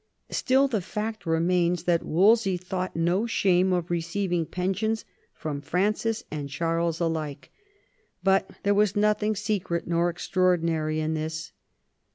Still 0.31 0.67
the 0.67 0.81
fact 0.81 1.27
remains 1.27 1.83
that 1.83 2.01
Wolsey 2.03 2.57
thought 2.57 2.95
no 2.95 3.27
shame 3.27 3.71
of 3.71 3.91
receiving 3.91 4.47
pensions 4.47 5.05
from 5.31 5.61
Francis 5.61 6.23
and 6.31 6.49
Charles 6.49 6.99
alike; 6.99 7.51
but 8.23 8.49
there 8.63 8.73
was 8.73 8.95
nothing 8.95 9.35
secret 9.35 9.85
nor 9.85 10.09
extraordinary 10.09 10.99
in 10.99 11.13
this. 11.13 11.51